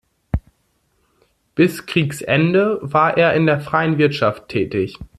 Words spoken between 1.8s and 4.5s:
Kriegsende war er in der freien Wirtschaft